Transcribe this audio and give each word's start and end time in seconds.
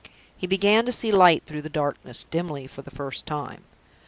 He 0.35 0.47
began 0.47 0.87
to 0.87 0.91
see 0.91 1.11
light 1.11 1.43
through 1.45 1.61
the 1.61 1.69
darkness, 1.69 2.25
dimly, 2.31 2.65
for 2.65 2.81
the 2.81 2.89
first 2.89 3.27
time. 3.27 3.65